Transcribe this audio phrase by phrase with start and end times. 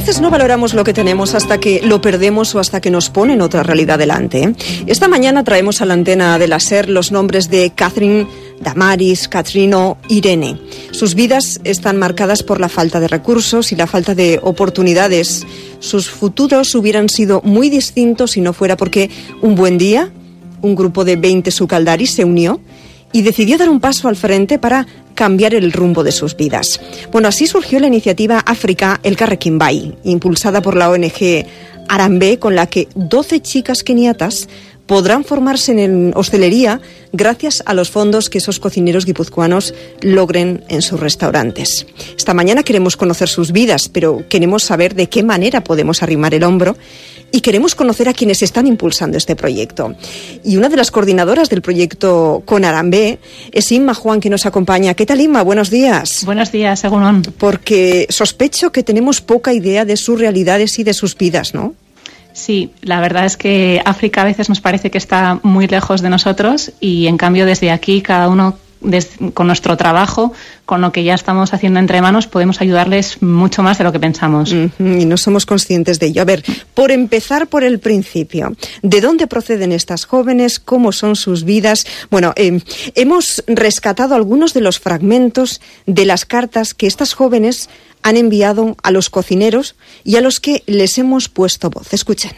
[0.00, 3.42] veces no valoramos lo que tenemos hasta que lo perdemos o hasta que nos ponen
[3.42, 4.44] otra realidad delante.
[4.44, 4.54] ¿eh?
[4.86, 8.26] Esta mañana traemos a la antena de la SER los nombres de Catherine,
[8.62, 10.58] Damaris, Catrino, Irene.
[10.92, 15.46] Sus vidas están marcadas por la falta de recursos y la falta de oportunidades.
[15.80, 19.10] Sus futuros hubieran sido muy distintos si no fuera porque
[19.42, 20.10] un buen día
[20.62, 22.60] un grupo de 20 sucaldaris se unió
[23.12, 26.80] y decidió dar un paso al frente para cambiar el rumbo de sus vidas.
[27.12, 31.44] Bueno, así surgió la iniciativa África El Carrequimbay, impulsada por la ONG
[31.88, 34.48] Arambe, con la que 12 chicas keniatas
[34.90, 36.80] podrán formarse en hostelería
[37.12, 41.86] gracias a los fondos que esos cocineros guipuzcoanos logren en sus restaurantes.
[42.16, 46.42] Esta mañana queremos conocer sus vidas, pero queremos saber de qué manera podemos arrimar el
[46.42, 46.76] hombro
[47.30, 49.94] y queremos conocer a quienes están impulsando este proyecto.
[50.42, 53.20] Y una de las coordinadoras del proyecto con Arambe
[53.52, 54.94] es Inma Juan, que nos acompaña.
[54.94, 55.42] ¿Qué tal, Inma?
[55.42, 56.24] Buenos días.
[56.24, 61.16] Buenos días, según Porque sospecho que tenemos poca idea de sus realidades y de sus
[61.16, 61.76] vidas, ¿no?
[62.32, 66.10] Sí, la verdad es que África a veces nos parece que está muy lejos de
[66.10, 68.56] nosotros y en cambio desde aquí cada uno
[69.34, 70.32] con nuestro trabajo,
[70.64, 74.00] con lo que ya estamos haciendo entre manos, podemos ayudarles mucho más de lo que
[74.00, 74.52] pensamos.
[74.52, 76.22] y no somos conscientes de ello.
[76.22, 80.58] A ver, por empezar por el principio, ¿de dónde proceden estas jóvenes?
[80.58, 81.86] ¿Cómo son sus vidas?
[82.10, 82.60] Bueno, eh,
[82.94, 87.68] hemos rescatado algunos de los fragmentos de las cartas que estas jóvenes
[88.02, 91.92] han enviado a los cocineros y a los que les hemos puesto voz.
[91.92, 92.32] Escuchen.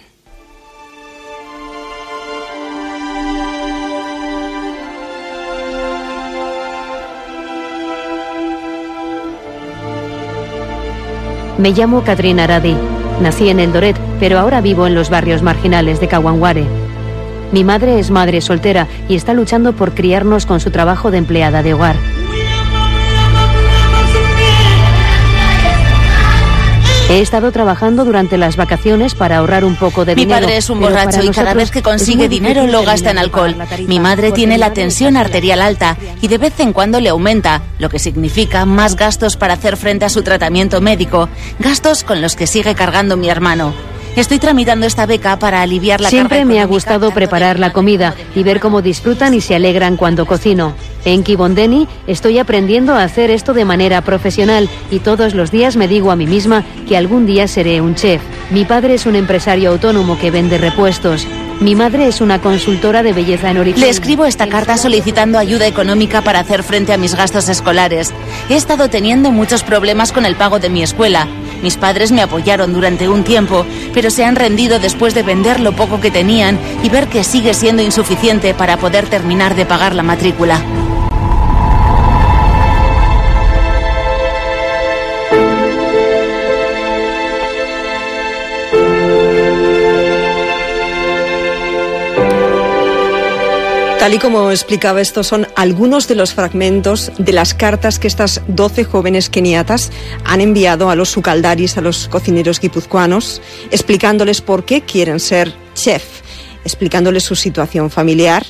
[11.58, 12.74] Me llamo Katrina Aradi.
[13.20, 16.64] Nací en el Doret, pero ahora vivo en los barrios marginales de Caguanguare.
[17.52, 21.62] Mi madre es madre soltera y está luchando por criarnos con su trabajo de empleada
[21.62, 21.96] de hogar.
[27.12, 30.40] He estado trabajando durante las vacaciones para ahorrar un poco de dinero.
[30.40, 33.54] Mi padre es un borracho y cada vez que consigue dinero lo gasta en alcohol.
[33.86, 37.90] Mi madre tiene la tensión arterial alta y de vez en cuando le aumenta, lo
[37.90, 41.28] que significa más gastos para hacer frente a su tratamiento médico,
[41.58, 43.74] gastos con los que sigue cargando mi hermano.
[44.14, 48.42] Estoy tramitando esta beca para aliviar la Siempre me ha gustado preparar la comida y
[48.42, 50.74] ver cómo disfrutan y se alegran cuando cocino.
[51.06, 55.88] En Kibondeni estoy aprendiendo a hacer esto de manera profesional y todos los días me
[55.88, 58.20] digo a mí misma que algún día seré un chef.
[58.50, 61.26] Mi padre es un empresario autónomo que vende repuestos.
[61.60, 63.80] Mi madre es una consultora de belleza en origen.
[63.80, 68.12] Le escribo esta carta solicitando ayuda económica para hacer frente a mis gastos escolares.
[68.50, 71.28] He estado teniendo muchos problemas con el pago de mi escuela
[71.62, 73.64] mis padres me apoyaron durante un tiempo,
[73.94, 77.54] pero se han rendido después de vender lo poco que tenían y ver que sigue
[77.54, 80.60] siendo insuficiente para poder terminar de pagar la matrícula.
[94.02, 98.42] Tal y como explicaba, estos son algunos de los fragmentos de las cartas que estas
[98.48, 99.92] 12 jóvenes keniatas
[100.24, 106.02] han enviado a los sucaldaris, a los cocineros guipuzcoanos, explicándoles por qué quieren ser chef,
[106.64, 108.44] explicándoles su situación familiar.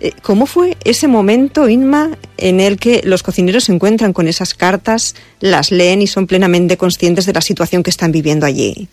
[0.00, 4.52] Eh, ¿Cómo fue ese momento, Inma, en el que los cocineros se encuentran con esas
[4.52, 8.88] cartas, las leen y son plenamente conscientes de la situación que están viviendo allí?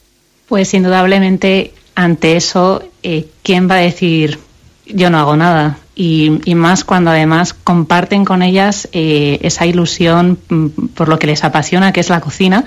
[0.48, 4.47] Pues indudablemente ante eso, eh, ¿quién va a decir
[4.94, 5.78] yo no hago nada?
[6.00, 11.44] y, más cuando además comparten con ellas eh, esa ilusión mm, por lo que les
[11.44, 12.66] apasiona, que es la cocina,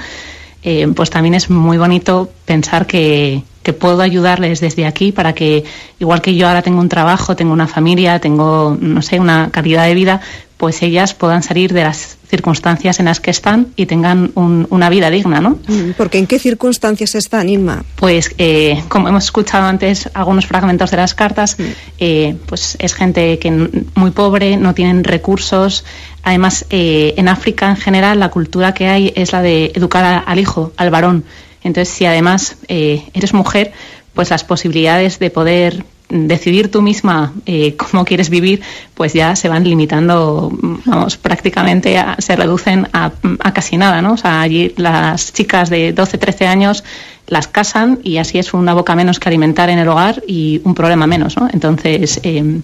[0.65, 5.65] eh, pues también es muy bonito pensar que, que, puedo ayudarles desde aquí para que,
[5.99, 9.87] igual que yo ahora tengo un trabajo, tengo una familia, tengo, no sé, una calidad
[9.87, 10.21] de vida,
[10.61, 15.09] pues ellas puedan salir de las circunstancias en las que están y tengan una vida
[15.09, 15.59] digna, ¿no?
[15.67, 17.83] Mm, porque ¿en qué circunstancias están, Inma?
[17.97, 21.63] Pues, eh, como hemos escuchado antes algunos fragmentos de las cartas, mm.
[21.99, 23.51] eh, pues es gente que
[23.95, 25.87] muy pobre, no tienen recursos.
[26.23, 30.39] Además, eh, en África en general la cultura que hay es la de educar al
[30.39, 31.25] hijo, al varón.
[31.63, 33.73] Entonces, si además eres mujer,
[34.15, 38.61] pues las posibilidades de poder decidir tú misma eh, cómo quieres vivir,
[38.95, 40.51] pues ya se van limitando,
[40.85, 43.13] vamos, prácticamente se reducen a,
[43.55, 44.13] casi nada, ¿no?
[44.13, 46.85] O sea, allí las chicas de 12, 13 años
[47.27, 50.75] las casan y así es una boca menos que alimentar en el hogar y un
[50.75, 51.49] problema menos, ¿no?
[51.53, 52.61] Entonces, eh,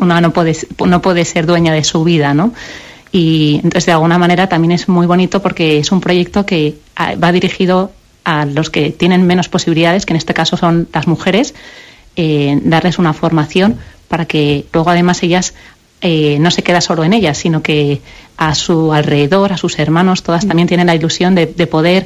[0.00, 2.52] una no puede, no puede ser dueña de su vida, ¿no?
[3.12, 7.14] Y entonces, de alguna manera, también es muy bonito porque es un proyecto que ah,
[7.14, 7.92] va dirigido
[8.26, 11.54] a los que tienen menos posibilidades, que en este caso son las mujeres,
[12.16, 13.78] eh, darles una formación
[14.08, 15.54] para que luego además ellas
[16.00, 18.00] eh, no se queda solo en ellas, sino que
[18.36, 20.48] a su alrededor, a sus hermanos, todas mm.
[20.48, 22.04] también tienen la ilusión de, poder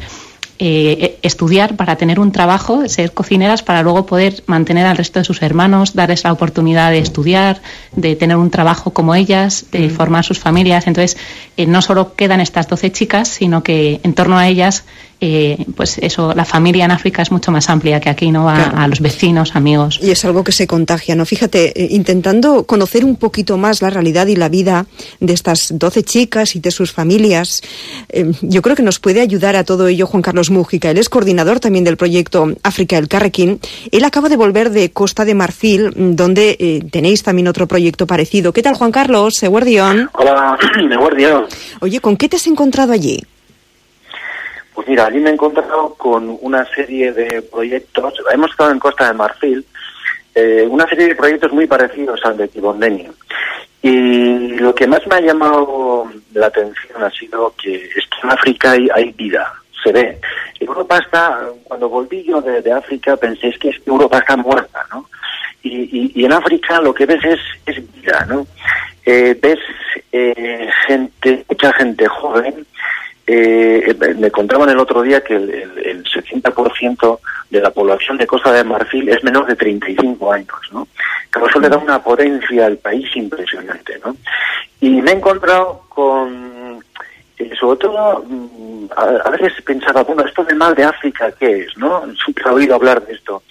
[0.58, 5.24] eh, estudiar para tener un trabajo, ser cocineras para luego poder mantener al resto de
[5.24, 7.62] sus hermanos, darles la oportunidad de estudiar,
[7.96, 9.90] de tener un trabajo como ellas, de mm.
[9.90, 10.86] formar sus familias.
[10.86, 11.16] Entonces,
[11.56, 14.84] eh, no solo quedan estas 12 chicas, sino que en torno a ellas
[15.20, 18.48] eh, pues eso, la familia en África es mucho más amplia que aquí, ¿no?
[18.48, 19.98] A, a, los vecinos, amigos.
[20.02, 21.26] Y es algo que se contagia, ¿no?
[21.26, 24.86] Fíjate, eh, intentando conocer un poquito más la realidad y la vida
[25.20, 27.62] de estas 12 chicas y de sus familias,
[28.08, 30.90] eh, yo creo que nos puede ayudar a todo ello Juan Carlos Mújica.
[30.90, 33.60] Él es coordinador también del proyecto África el Carrequín.
[33.92, 38.52] Él acaba de volver de Costa de Marfil, donde eh, tenéis también otro proyecto parecido.
[38.52, 39.42] ¿Qué tal, Juan Carlos?
[39.42, 40.08] Eguardión.
[40.14, 40.58] Hola,
[40.90, 41.44] Eguardión.
[41.80, 43.20] Oye, ¿con qué te has encontrado allí?
[44.80, 49.08] Pues mira, allí me he encontrado con una serie de proyectos, hemos estado en Costa
[49.08, 49.62] de Marfil,
[50.34, 53.12] eh, una serie de proyectos muy parecidos al de Kibondenio.
[53.82, 58.30] Y lo que más me ha llamado la atención ha sido que, es que en
[58.30, 59.52] África hay, vida,
[59.84, 60.18] se ve.
[60.58, 65.10] Europa está, cuando volví yo de, África pensé es que Europa está muerta, ¿no?
[65.62, 68.46] Y, en África lo que ves es, es vida, ¿no?
[69.04, 69.58] Eh, ves
[70.10, 72.66] eh, gente, mucha gente joven,
[73.32, 78.26] eh, me contaban el otro día que el, el, el 70% de la población de
[78.26, 80.88] Costa de Marfil es menor de 35 años, ¿no?
[81.32, 84.16] Que eso le da una potencia al país impresionante, ¿no?
[84.80, 86.82] Y me he encontrado con,
[87.38, 91.76] eh, sobre todo, mm, a, veces pensaba, bueno, esto de mal de África, ¿qué es,
[91.76, 92.02] no?
[92.24, 93.42] Siempre he oído hablar de esto.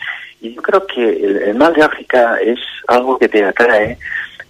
[0.41, 3.97] Y yo creo que el, el mal de África es algo que te atrae,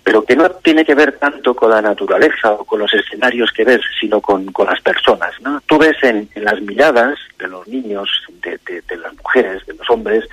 [0.03, 3.63] pero que no tiene que ver tanto con la naturaleza o con los escenarios que
[3.63, 5.31] ves, sino con, con las personas.
[5.41, 5.61] ¿no?
[5.67, 8.09] Tú ves en, las miradas de los niños,
[8.41, 10.25] de, de, de las mujeres, de los hombres,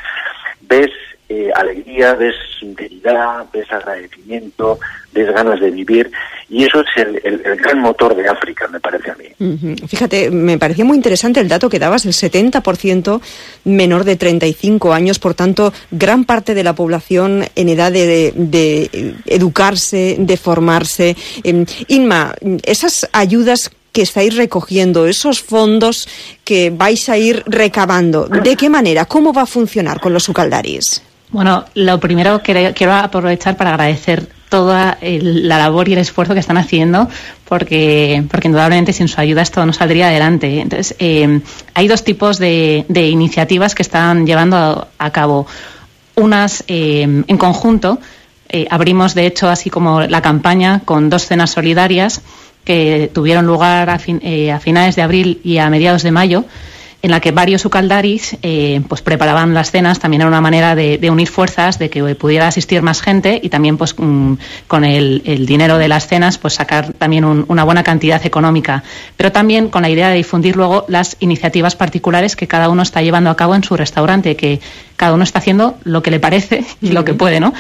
[0.63, 0.91] ves
[1.29, 4.79] eh, alegría, ves sinceridad, ves agradecimiento,
[5.13, 6.11] ves ganas de vivir
[6.49, 9.26] y eso es el, el, el, gran motor de África, me parece a mí.
[9.39, 13.21] Fíjate, me parecía muy interesante el dato que dabas, el 70%
[13.65, 20.17] menor de 35 años, por tanto, gran parte de la población en edad de, educarse,
[20.19, 21.17] de formarse.
[21.45, 26.09] Eh, Inma, esas ayudas que estáis recogiendo, esos fondos
[26.45, 29.05] que vais a ir recabando, ¿de qué manera?
[29.05, 31.03] ¿Cómo va a funcionar con los sucaldaris?
[31.31, 36.35] Bueno, lo primero que quiero aprovechar para agradecer toda el, la labor y el esfuerzo
[36.35, 37.09] que están haciendo,
[37.49, 40.61] porque, porque indudablemente sin su ayuda esto no saldría adelante.
[40.61, 41.41] Entonces, eh,
[41.75, 45.47] hay dos tipos de, de, iniciativas que están llevando a, cabo.
[46.15, 47.99] Unas eh, en conjunto,
[48.49, 52.23] eh, abrimos de hecho así como la campaña con dos cenas solidarias
[52.65, 56.45] que tuvieron lugar a, fin, eh, a finales de abril y a mediados de mayo
[57.07, 60.99] en la que varios ucaldaris eh, pues preparaban las cenas, también era una manera de,
[60.99, 64.35] de, unir fuerzas, de que pudiera asistir más gente y también pues mm,
[64.67, 68.83] con el, el, dinero de las cenas pues sacar también un, una buena cantidad económica,
[69.17, 73.03] pero también con la idea de difundir luego las iniciativas particulares que cada uno está
[73.03, 74.59] llevando a cabo en su restaurante, que
[74.97, 77.55] cada uno está haciendo lo que le parece y lo que puede, ¿no?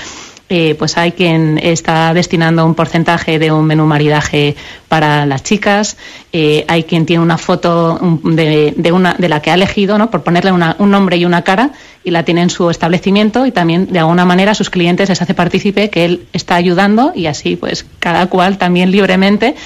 [0.49, 4.55] Eh, pues hay quien está destinando un porcentaje de un menú maridaje
[4.89, 5.97] para las chicas,
[6.33, 10.11] eh, hay quien tiene una foto de, de, una, de la que ha elegido, ¿no?
[10.11, 11.73] por ponerle una, un nombre y una cara,
[12.05, 15.21] y la tiene en su establecimiento y también de alguna manera a sus clientes les
[15.21, 19.57] hace partícipe que él está ayudando y así pues cada cual también libremente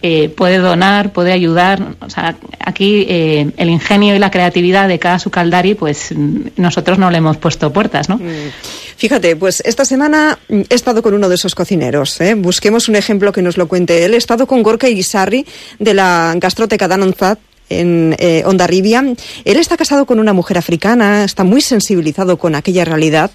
[0.00, 1.82] eh, puede donar, puede ayudar.
[2.00, 6.14] O sea, aquí eh, el ingenio y la creatividad de cada sucaldari, pues
[6.56, 8.20] nosotros no le hemos puesto puertas, ¿no?
[8.98, 12.20] Fíjate, pues esta semana he estado con uno de esos cocineros.
[12.20, 12.34] ¿eh?
[12.34, 14.12] Busquemos un ejemplo que nos lo cuente él.
[14.12, 15.46] He estado con Gorka Irizarri
[15.78, 17.38] de la Gastroteca Danonzat
[17.68, 19.04] en eh, Ondarribia.
[19.44, 23.30] Él está casado con una mujer africana, está muy sensibilizado con aquella realidad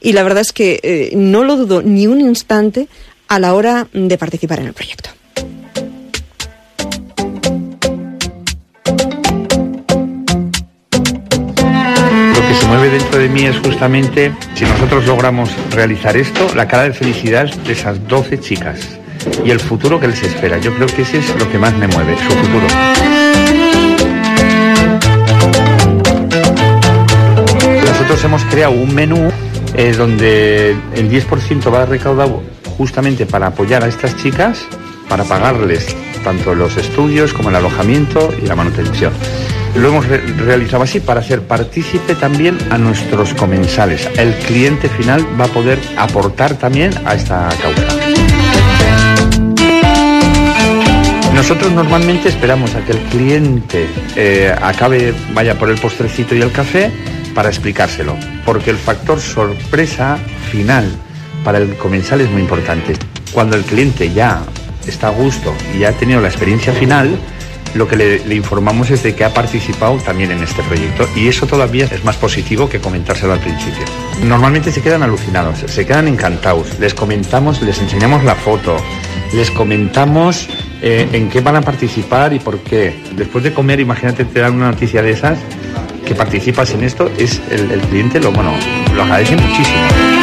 [0.00, 2.86] y la verdad es que eh, no lo dudo ni un instante
[3.26, 5.17] a la hora de participar en el proyecto.
[13.10, 17.72] Dentro de mí es justamente, si nosotros logramos realizar esto, la cara de felicidad de
[17.72, 18.86] esas 12 chicas
[19.42, 20.58] y el futuro que les espera.
[20.58, 22.66] Yo creo que ese es lo que más me mueve, su futuro.
[27.86, 29.32] Nosotros hemos creado un menú
[29.74, 32.42] eh, donde el 10% va recaudado
[32.76, 34.66] justamente para apoyar a estas chicas,
[35.08, 39.14] para pagarles tanto los estudios como el alojamiento y la manutención
[39.78, 44.08] lo hemos re realizado así para hacer partícipe también a nuestros comensales.
[44.16, 47.86] El cliente final va a poder aportar también a esta causa.
[51.34, 56.50] Nosotros normalmente esperamos a que el cliente eh, acabe, vaya por el postrecito y el
[56.50, 56.90] café
[57.32, 60.18] para explicárselo, porque el factor sorpresa
[60.50, 60.90] final
[61.44, 62.94] para el comensal es muy importante.
[63.32, 64.42] Cuando el cliente ya
[64.84, 67.16] está a gusto y ya ha tenido la experiencia final,
[67.74, 71.46] lo que le, informamos es de que ha participado también en este proyecto y eso
[71.46, 73.84] todavía es más positivo que comentárselo al principio.
[74.24, 78.76] Normalmente se quedan alucinados, se quedan encantados, les comentamos, les enseñamos la foto,
[79.32, 80.48] les comentamos
[80.82, 82.96] eh, en qué van a participar y por qué.
[83.16, 85.38] Después de comer, imagínate, te dan una noticia de esas,
[86.04, 88.52] que participas en esto, es el, el cliente lo, bueno,
[88.94, 90.17] lo agradece muchísimo.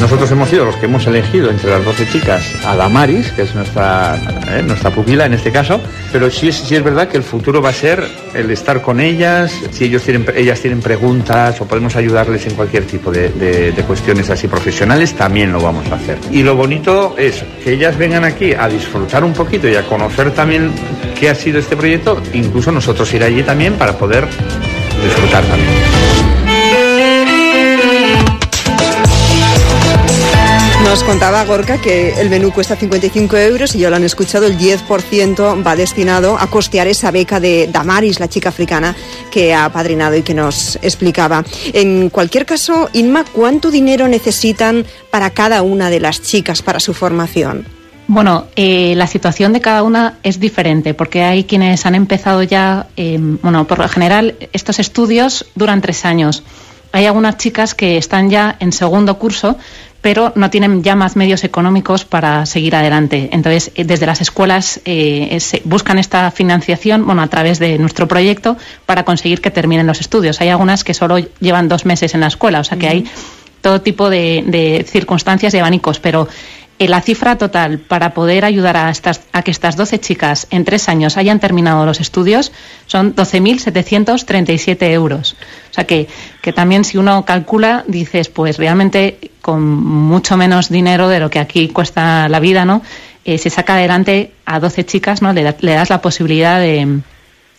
[0.00, 3.54] Nosotros hemos sido los que hemos elegido entre las 12 chicas a Damaris, que es
[3.54, 4.16] nuestra,
[4.48, 5.80] eh, nuestra pupila en este caso,
[6.10, 8.02] pero sí sí es verdad que el futuro va a ser
[8.34, 13.84] el estar con ellas, si ellas tienen preguntas o podemos ayudarles en cualquier tipo de
[13.86, 16.18] cuestiones así profesionales, también lo vamos a hacer.
[16.30, 20.30] Y lo bonito es que ellas vengan aquí a disfrutar un poquito y a conocer
[20.32, 20.72] también
[21.18, 24.26] qué ha sido este proyecto, incluso nosotros ir allí también para poder
[25.02, 25.89] disfrutar también.
[30.90, 34.58] Nos contaba Gorka que el menú cuesta 55 euros y ya lo han escuchado, el
[34.58, 38.96] 10% va destinado a costear esa beca de Damaris, la chica africana
[39.30, 41.44] que ha apadrinado y que nos explicaba.
[41.72, 46.92] En cualquier caso, Inma, ¿cuánto dinero necesitan para cada una de las chicas para su
[46.92, 47.66] formación?
[48.08, 52.88] Bueno, eh, la situación de cada una es diferente porque hay quienes han empezado ya,
[52.96, 56.42] eh, bueno, por lo general estos estudios duran tres años.
[56.92, 59.56] Hay algunas chicas que están ya en segundo curso,
[60.00, 63.28] pero no tienen ya más medios económicos para seguir adelante.
[63.32, 68.56] Entonces, eh, desde las escuelas eh, buscan esta financiación, bueno, a través de nuestro proyecto
[68.86, 70.40] para conseguir que terminen los estudios.
[70.40, 73.04] Hay algunas que solo llevan dos meses en la escuela, o sea que hay
[73.60, 76.28] todo tipo de, de circunstancias y abanicos, pero
[76.88, 80.88] la cifra total para poder ayudar a, estas, a que estas 12 chicas en tres
[80.88, 82.52] años hayan terminado los estudios
[82.86, 85.36] son 12.737 euros.
[85.70, 86.08] O sea que,
[86.40, 91.38] que también si uno calcula, dices, pues realmente con mucho menos dinero de lo que
[91.38, 92.82] aquí cuesta la vida, ¿no?
[93.24, 95.32] Eh, se saca adelante a 12 chicas, ¿no?
[95.32, 97.02] le das la posibilidad de,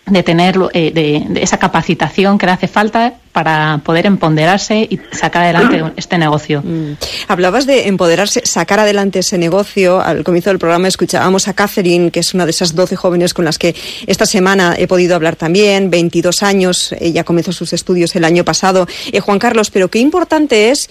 [0.05, 5.43] de tener eh, de, esa capacitación que le hace falta para poder empoderarse y sacar
[5.43, 6.61] adelante este negocio.
[6.61, 6.93] Mm.
[7.27, 10.01] Hablabas de empoderarse, sacar adelante ese negocio.
[10.01, 13.45] Al comienzo del programa escuchábamos a Catherine, que es una de esas 12 jóvenes con
[13.45, 13.75] las que
[14.07, 18.87] esta semana he podido hablar también, 22 años, ella comenzó sus estudios el año pasado.
[19.11, 20.89] Eh, Juan Carlos, pero qué importante es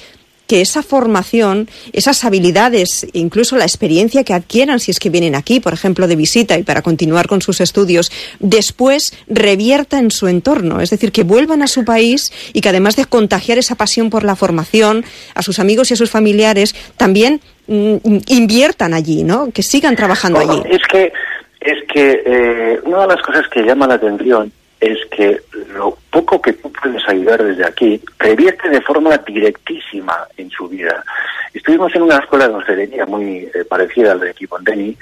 [0.51, 5.61] que esa formación, esas habilidades, incluso la experiencia que adquieran si es que vienen aquí,
[5.61, 10.81] por ejemplo, de visita y para continuar con sus estudios, después revierta en su entorno,
[10.81, 14.25] es decir, que vuelvan a su país y que además de contagiar esa pasión por
[14.25, 15.05] la formación
[15.37, 19.53] a sus amigos y a sus familiares, también mm, inviertan allí, ¿no?
[19.53, 20.65] Que sigan trabajando allí.
[20.69, 21.13] Es que
[21.61, 24.51] es que eh, una de las cosas que llama la atención
[24.81, 25.41] es que
[25.75, 31.05] lo poco que tú puedes ayudar desde aquí revierte de forma directísima en su vida.
[31.53, 34.97] Estuvimos en una escuela de hostelería muy eh, parecida al de Kibondeni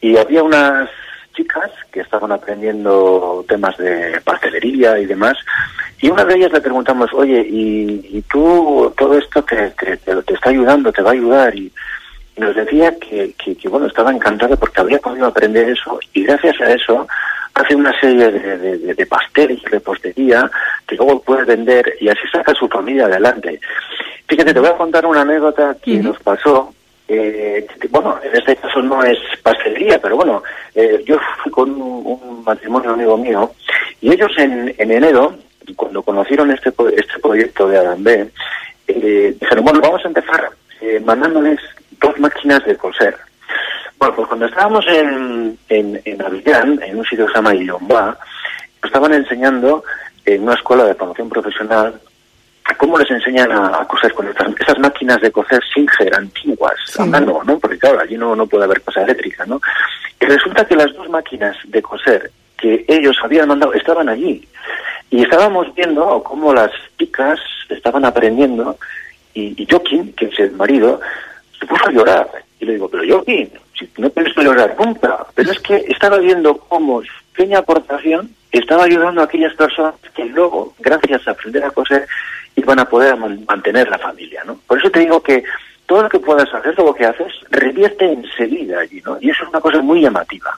[0.00, 0.88] y había unas
[1.34, 5.36] chicas que estaban aprendiendo temas de pastelería y demás
[6.02, 9.98] y una de ellas le preguntamos, oye, ¿y, tú todo esto te, te,
[10.32, 11.54] está ayudando, te va a ayudar?
[11.54, 11.70] Y,
[12.36, 16.72] nos decía que, que, bueno, estaba encantada porque había podido aprender eso y gracias a
[16.72, 17.06] eso
[17.54, 20.50] hace una serie de, de, de, de pasteles, repostería,
[20.86, 23.60] que luego puede vender y así saca su familia adelante.
[24.28, 26.72] Fíjate, te voy a contar una anécdota que nos pasó.
[27.08, 30.42] Eh, bueno, en este caso no es pastelería, pero bueno,
[30.74, 33.52] eh, yo fui con un, matrimonio amigo mío
[34.00, 35.34] y ellos en, en enero,
[35.76, 38.30] cuando conocieron este, este proyecto de Adam B,
[38.88, 41.60] eh, dijeron, bueno, vamos a empezar eh, mandándoles
[42.00, 43.16] dos máquinas de coser.
[44.00, 48.18] Bueno, pues cuando estábamos en, en, en Avillán, en un sitio que se llama Illomba,
[48.82, 49.84] estaban enseñando
[50.24, 52.00] en una escuela de formación profesional
[52.78, 57.42] cómo les enseñan a, coser con estas, esas máquinas de coser Singer antiguas, a mano,
[57.44, 57.58] ¿no?
[57.58, 59.60] Porque claro, allí no, no puede haber cosa eléctrica, ¿no?
[60.18, 64.48] Y resulta que las dos máquinas de coser que ellos habían mandado estaban allí.
[65.10, 67.38] Y estábamos viendo cómo las chicas
[67.68, 68.78] estaban aprendiendo
[69.34, 71.00] y, y Joaquín, que es el marido,
[71.58, 72.30] se puso a llorar.
[72.60, 73.50] Y le digo, pero Joaquín,
[73.98, 79.20] no puedes llorar nunca, pero es que estaba viendo cómo su pequeña aportación estaba ayudando
[79.20, 82.06] a aquellas personas que luego, gracias a aprender a coser,
[82.56, 84.58] iban a poder mantener la familia, ¿no?
[84.66, 85.44] Por eso te digo que
[85.86, 89.18] todo lo que puedas hacer, todo lo que haces, revierte enseguida allí, ¿no?
[89.20, 90.56] Y eso es una cosa muy llamativa.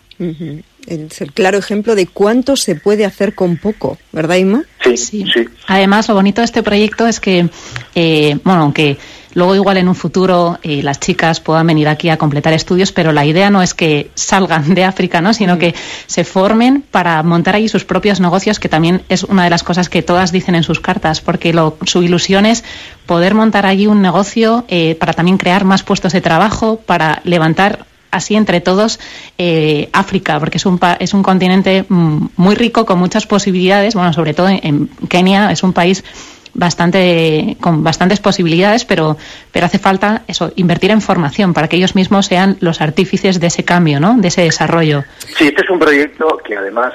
[0.87, 4.65] Es el claro ejemplo de cuánto se puede hacer con poco, ¿verdad, Inma?
[4.83, 5.25] Sí, sí.
[5.69, 7.49] Además, lo bonito de este proyecto es que,
[7.95, 8.99] eh, bueno, aunque
[9.35, 13.13] Luego igual en un futuro eh, las chicas puedan venir aquí a completar estudios, pero
[13.13, 15.33] la idea no es que salgan de África, ¿no?
[15.33, 15.59] sino mm.
[15.59, 15.75] que
[16.07, 19.89] se formen para montar allí sus propios negocios, que también es una de las cosas
[19.89, 22.65] que todas dicen en sus cartas, porque lo, su ilusión es
[23.07, 27.87] poder montar allí un negocio eh, para también crear más puestos de trabajo, para levantar
[28.11, 29.01] así entre todos
[29.39, 33.95] eh, África, porque es un, es un continente mm, muy rico con muchas posibilidades.
[33.95, 36.05] Bueno, sobre todo en Kenia es un país
[36.55, 39.17] bastante con bastantes posibilidades, pero
[39.53, 43.47] pero hace falta eso invertir en formación para que ellos mismos sean los artífices de
[43.47, 44.17] ese cambio, ¿no?
[44.17, 45.05] De ese desarrollo.
[45.37, 46.93] Sí, este es un proyecto que además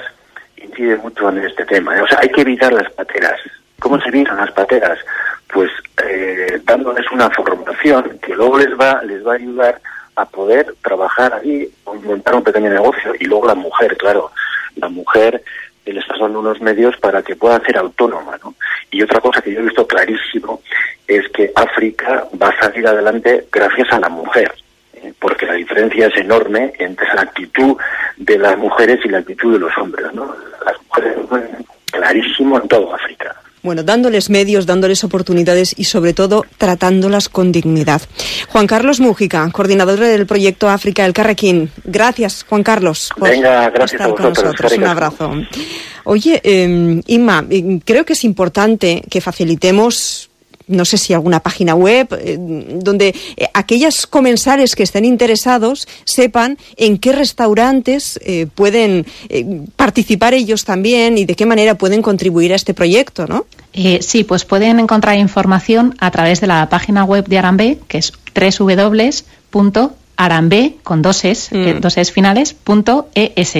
[0.56, 1.96] incide mucho en este tema.
[1.96, 2.02] ¿eh?
[2.02, 3.40] O sea, hay que evitar las pateras.
[3.78, 4.98] ¿Cómo se evitan las pateras?
[5.52, 5.70] Pues
[6.04, 9.80] eh, dándoles una formación que luego les va les va a ayudar
[10.16, 11.68] a poder trabajar allí,
[12.04, 14.32] montar un pequeño negocio y luego la mujer, claro,
[14.74, 15.42] la mujer
[15.92, 18.38] le está dando unos medios para que pueda ser autónoma.
[18.42, 18.54] ¿no?
[18.90, 20.62] Y otra cosa que yo he visto clarísimo
[21.06, 24.52] es que África va a salir adelante gracias a la mujer,
[24.94, 25.12] ¿eh?
[25.18, 27.76] porque la diferencia es enorme entre la actitud
[28.16, 30.12] de las mujeres y la actitud de los hombres.
[30.12, 30.34] ¿no?
[30.64, 31.16] Las mujeres,
[31.90, 33.34] clarísimo en todo África.
[33.62, 38.02] Bueno, dándoles medios, dándoles oportunidades y sobre todo tratándolas con dignidad.
[38.48, 41.70] Juan Carlos Mújica, coordinador del proyecto África del Carrequín.
[41.84, 43.10] Gracias, Juan Carlos.
[43.16, 44.72] Por Venga, gracias estar a con nosotros.
[44.72, 45.32] Un abrazo.
[46.04, 50.30] Oye, eh, Inma, eh, creo que es importante que facilitemos
[50.68, 56.58] no sé si alguna página web, eh, donde eh, aquellas comensales que estén interesados sepan
[56.76, 59.06] en qué restaurantes eh, pueden
[59.76, 63.46] participar ellos también y de qué manera pueden contribuir a este proyecto, ¿no?
[64.00, 68.12] sí, pues pueden encontrar información a través de la página web de Arambe, que es
[68.34, 68.88] www
[70.18, 71.78] arambe con dos es, mm.
[71.80, 73.56] dos es finales, punto es.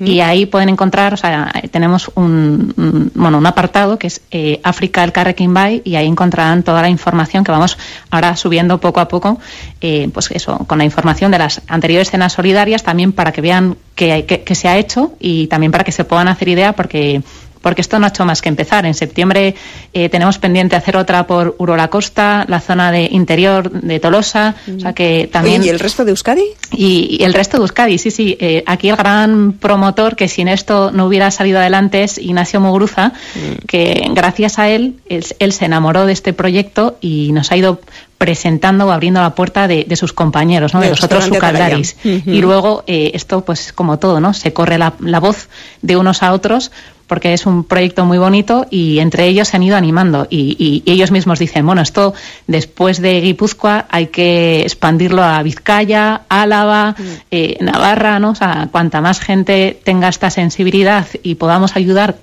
[0.00, 5.04] Y ahí pueden encontrar, o sea, tenemos un, bueno, un apartado que es eh, África
[5.04, 7.78] el Carrequín Bay y ahí encontrarán toda la información que vamos
[8.10, 9.38] ahora subiendo poco a poco,
[9.80, 13.76] eh, pues eso, con la información de las anteriores cenas solidarias también para que vean
[13.94, 17.22] qué, qué se ha hecho y también para que se puedan hacer idea porque
[17.64, 18.84] porque esto no ha hecho más que empezar.
[18.84, 19.54] En septiembre
[19.94, 24.78] eh, tenemos pendiente hacer otra por Urola Costa, la zona de interior de Tolosa, o
[24.78, 25.64] sea que también...
[25.64, 26.44] ¿Y el resto de Euskadi?
[26.72, 28.36] Y, el resto de Euskadi, sí, sí.
[28.38, 33.08] Eh, aquí el gran promotor que sin esto no hubiera salido adelante es Ignacio Mogruza,
[33.08, 33.64] mm.
[33.66, 37.80] que gracias a él, él, se enamoró de este proyecto y nos ha ido
[38.24, 40.80] presentando o abriendo la puerta de, sus compañeros, ¿no?
[40.80, 41.94] de, los otros sucaldaris.
[42.02, 44.32] Y luego eh, esto, pues como todo, ¿no?
[44.32, 45.50] Se corre la, la, voz
[45.82, 46.70] de unos a otros
[47.06, 51.10] porque es un proyecto muy bonito y entre ellos se han ido animando y, ellos
[51.10, 52.14] mismos dicen, bueno, esto
[52.46, 57.02] después de Guipúzcoa hay que expandirlo a Vizcaya, Álava, mm.
[57.30, 58.30] eh, Navarra, ¿no?
[58.30, 62.16] O sea, cuanta más gente tenga esta sensibilidad y podamos ayudar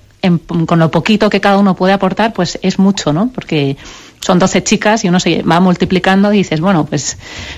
[0.66, 3.30] con lo poquito que cada uno puede aportar, pues es mucho, ¿no?
[3.32, 3.76] Porque
[4.24, 7.16] son 12 chicas y uno se va multiplicando y dices, bueno, pues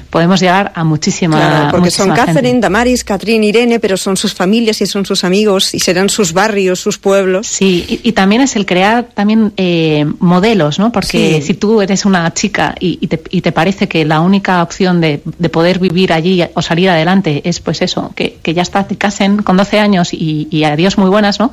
[0.09, 4.81] podemos llegar a muchísima claro, porque son Catherine, Damaris, Catherine, Irene, pero son sus familias
[4.81, 7.48] y son sus amigos y serán sus barrios, sus pueblos.
[7.48, 10.90] Sí, y, también es el crear también eh, modelos, ¿no?
[10.90, 15.03] Porque si tú eres una chica y, te, y, te, parece que la única opción
[15.03, 18.87] de, de, poder vivir allí o salir adelante es pues eso, que, que ya está,
[18.87, 21.50] te casen con 12 años y, y adiós muy buenas, ¿no?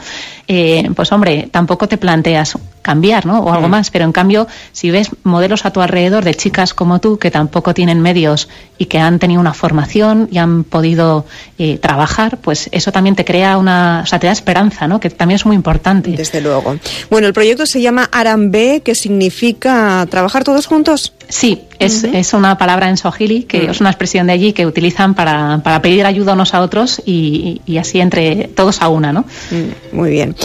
[0.48, 3.40] Eh, pues hombre, tampoco te planteas cambiar, ¿no?
[3.40, 3.72] O algo mm.
[3.72, 7.32] más, pero en cambio, si ves modelos a tu alrededor de chicas como tú que
[7.32, 11.26] tampoco tienen medios y que han tenido una formación y han podido
[11.58, 15.00] eh, trabajar, pues eso también te crea una, o sea, te da esperanza, ¿no?
[15.00, 16.12] Que también es muy importante.
[16.12, 16.78] Desde luego.
[17.10, 21.14] Bueno, el proyecto se llama Arambe, que significa trabajar todos juntos.
[21.30, 23.70] Sí, es, es una palabra en Swahili, que mm.
[23.70, 27.62] es una expresión de allí que utilizan para, para pedir ayuda unos a otros y,
[27.66, 29.22] y, así entre todos a una, ¿no?
[29.52, 30.36] Mm, muy bien.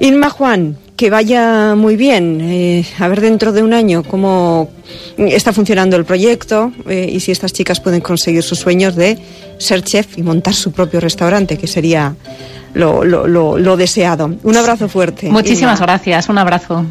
[0.00, 2.40] Inma Juan, que vaya muy bien.
[2.42, 4.68] Eh, a ver dentro de un año cómo
[5.16, 9.16] está funcionando el proyecto eh, y si estas chicas pueden conseguir sus sueños de
[9.58, 12.16] ser chef y montar su propio restaurante, que sería
[12.74, 14.34] lo, lo, lo, lo deseado.
[14.42, 15.30] Un abrazo fuerte.
[15.30, 16.28] Muchísimas gracias.
[16.28, 16.84] Un abrazo.